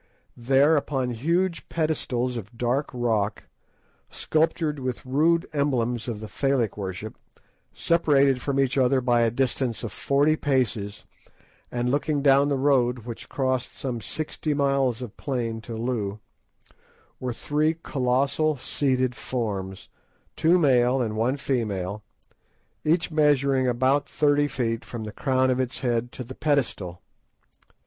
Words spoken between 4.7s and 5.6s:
with rude